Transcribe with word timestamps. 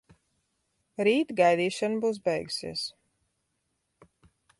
Rīt 1.07 1.33
gaidīšana 1.41 1.99
būs 2.05 2.19
beigusies. 2.29 2.87